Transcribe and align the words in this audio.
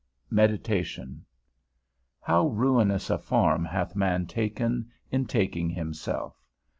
_XXII. 0.29 0.35
MEDITATION. 0.35 1.25
How 2.21 2.47
ruinous 2.47 3.11
a 3.11 3.19
farm 3.19 3.65
hath 3.65 3.95
man 3.95 4.25
taken, 4.25 4.89
in 5.11 5.27
taking 5.27 5.69
himself! 5.69 6.41